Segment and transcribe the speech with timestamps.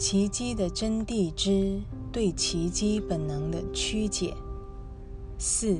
[0.00, 1.78] 奇迹的真谛之
[2.10, 4.34] 对奇迹本能的曲解。
[5.36, 5.76] 四，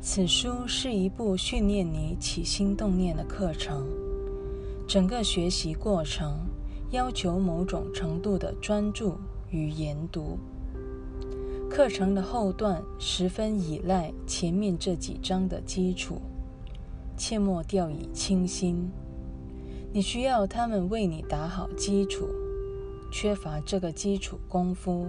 [0.00, 3.86] 此书是一部训练你起心动念的课程。
[4.88, 6.38] 整个学习过程
[6.90, 9.18] 要求某种程度的专注
[9.50, 10.38] 与研读。
[11.68, 16.16] 课程的后段十分依赖前面这几章的基础，
[17.18, 18.90] 切莫掉以轻心。
[19.92, 22.26] 你需要他们为你打好基础。
[23.12, 25.06] 缺乏这个基础功夫，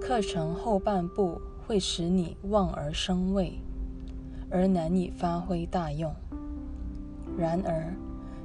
[0.00, 3.58] 课程后半部会使你望而生畏，
[4.48, 6.14] 而难以发挥大用。
[7.36, 7.92] 然而，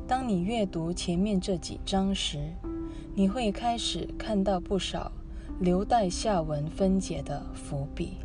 [0.07, 2.39] 当你阅读前面这几章时，
[3.13, 5.11] 你会开始看到不少
[5.59, 8.17] 留待下文分解的伏笔。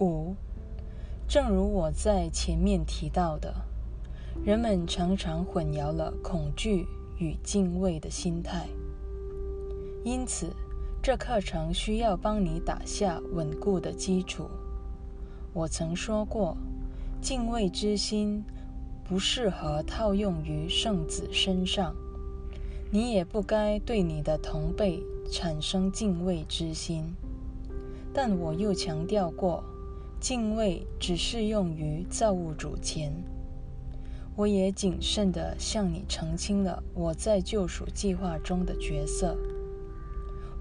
[0.00, 0.34] 五，
[1.28, 3.54] 正如我在前面提到的，
[4.42, 6.86] 人们常常混淆了恐惧
[7.18, 8.66] 与敬畏的心态。
[10.04, 10.50] 因此，
[11.00, 14.50] 这课程需要帮你打下稳固的基础。
[15.52, 16.56] 我曾说过，
[17.20, 18.42] 敬畏之心
[19.04, 21.94] 不适合套用于圣子身上，
[22.90, 27.14] 你也不该对你的同辈产生敬畏之心。
[28.12, 29.62] 但我又强调过，
[30.20, 33.12] 敬畏只适用于造物主前。
[34.34, 39.36] 我也谨慎地向你澄清了我在救赎计划中的角色。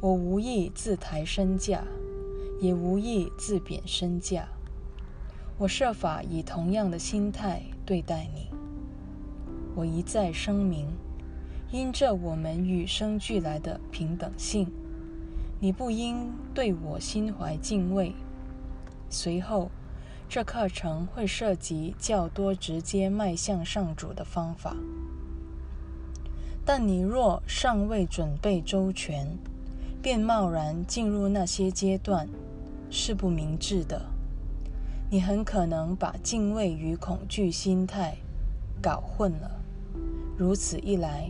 [0.02, 1.84] 我无意自抬身价，
[2.60, 4.48] 也无意自贬身价。
[5.60, 8.48] 我设法以同样的心态对待你。
[9.76, 10.88] 我一再声明，
[11.72, 14.68] 因这我们与生俱来的平等性，
[15.60, 18.12] 你不应对我心怀敬畏。
[19.08, 19.70] 随后，
[20.28, 24.76] 这课程会涉及较多直接迈向上主的方法。
[26.66, 29.38] 但你若尚未准备周全，
[30.02, 32.28] 便贸然进入那些阶段，
[32.90, 34.02] 是不明智的。
[35.12, 38.18] 你很可能把敬畏与恐惧心态
[38.82, 39.52] 搞混了。
[40.38, 41.30] 如此一来，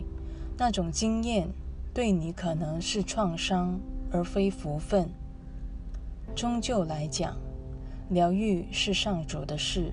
[0.56, 1.48] 那种经验
[1.92, 3.78] 对你可能是创伤，
[4.10, 5.10] 而非福分。
[6.34, 7.36] 终究来讲，
[8.08, 9.92] 疗愈是上主的事。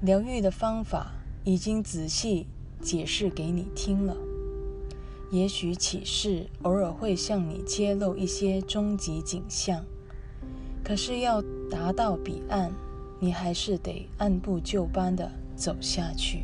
[0.00, 1.12] 疗愈的方法
[1.44, 2.48] 已经仔细
[2.80, 4.16] 解释给你听了。
[5.32, 9.82] 也许启示偶尔会向你揭露一些终极景象，
[10.84, 12.70] 可是要达到彼岸，
[13.18, 16.42] 你还是得按部就班的走下去。